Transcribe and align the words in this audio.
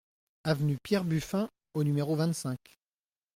Avenue 0.45 0.79
Pierre 0.81 1.03
Buffin 1.05 1.47
au 1.75 1.83
numéro 1.83 2.15
vingt-cinq 2.15 2.57